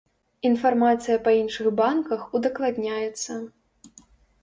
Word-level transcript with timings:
Інфармацыя 0.49 1.17
па 1.27 1.35
іншых 1.41 1.69
банках 1.83 2.27
удакладняецца. 2.41 3.41